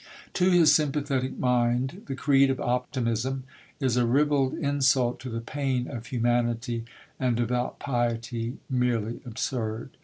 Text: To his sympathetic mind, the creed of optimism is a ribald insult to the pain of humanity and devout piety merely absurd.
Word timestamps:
To 0.33 0.49
his 0.49 0.73
sympathetic 0.73 1.37
mind, 1.37 2.01
the 2.07 2.15
creed 2.15 2.49
of 2.49 2.59
optimism 2.59 3.43
is 3.79 3.97
a 3.97 4.05
ribald 4.07 4.55
insult 4.55 5.19
to 5.19 5.29
the 5.29 5.41
pain 5.41 5.87
of 5.87 6.07
humanity 6.07 6.85
and 7.19 7.35
devout 7.37 7.77
piety 7.77 8.57
merely 8.67 9.21
absurd. 9.27 9.91